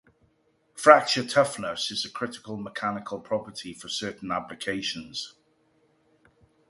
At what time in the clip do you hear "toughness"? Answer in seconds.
1.23-1.91